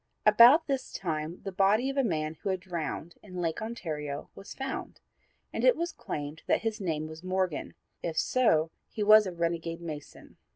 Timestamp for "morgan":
7.21-7.75